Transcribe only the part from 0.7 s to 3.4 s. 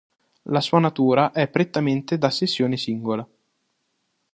natura è prettamente da sessione singola.